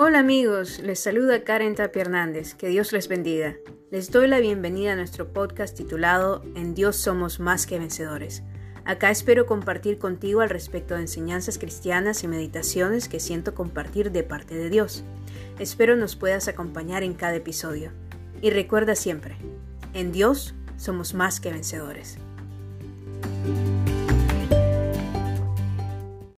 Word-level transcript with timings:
Hola 0.00 0.20
amigos, 0.20 0.78
les 0.78 1.00
saluda 1.00 1.42
Karen 1.42 1.74
Tapia 1.74 2.02
Hernández, 2.02 2.54
que 2.54 2.68
Dios 2.68 2.92
les 2.92 3.08
bendiga. 3.08 3.56
Les 3.90 4.12
doy 4.12 4.28
la 4.28 4.38
bienvenida 4.38 4.92
a 4.92 4.94
nuestro 4.94 5.32
podcast 5.32 5.76
titulado 5.76 6.44
En 6.54 6.72
Dios 6.72 6.94
somos 6.94 7.40
más 7.40 7.66
que 7.66 7.80
vencedores. 7.80 8.44
Acá 8.84 9.10
espero 9.10 9.44
compartir 9.44 9.98
contigo 9.98 10.40
al 10.40 10.50
respecto 10.50 10.94
de 10.94 11.00
enseñanzas 11.00 11.58
cristianas 11.58 12.22
y 12.22 12.28
meditaciones 12.28 13.08
que 13.08 13.18
siento 13.18 13.56
compartir 13.56 14.12
de 14.12 14.22
parte 14.22 14.54
de 14.54 14.70
Dios. 14.70 15.02
Espero 15.58 15.96
nos 15.96 16.14
puedas 16.14 16.46
acompañar 16.46 17.02
en 17.02 17.14
cada 17.14 17.34
episodio. 17.34 17.90
Y 18.40 18.50
recuerda 18.50 18.94
siempre, 18.94 19.36
en 19.94 20.12
Dios 20.12 20.54
somos 20.76 21.12
más 21.12 21.40
que 21.40 21.50
vencedores. 21.50 22.18